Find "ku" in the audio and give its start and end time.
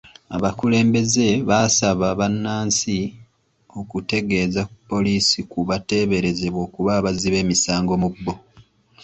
5.51-5.59